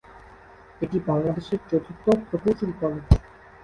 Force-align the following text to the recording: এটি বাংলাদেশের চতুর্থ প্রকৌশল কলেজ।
এটি 0.81 0.97
বাংলাদেশের 1.07 1.59
চতুর্থ 1.69 2.05
প্রকৌশল 2.29 2.71
কলেজ। 2.79 3.05